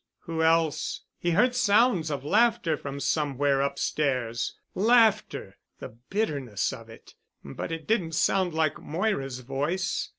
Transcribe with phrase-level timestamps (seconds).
[0.21, 1.01] Who else?
[1.19, 4.57] He heard sounds of laughter from somewhere upstairs.
[4.73, 5.59] Laughter!
[5.77, 7.13] The bitterness of it!
[7.43, 10.09] But it didn't sound like Moira's voice.